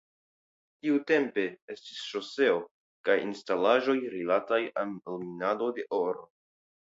[0.85, 1.43] Tiutempe
[1.73, 2.55] estis ŝoseo
[3.09, 6.27] kaj instalaĵoj rilataj al minado de oro.